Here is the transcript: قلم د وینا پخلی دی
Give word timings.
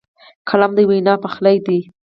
قلم 0.49 0.71
د 0.75 0.79
وینا 0.89 1.13
پخلی 1.23 1.57
دی 1.65 1.79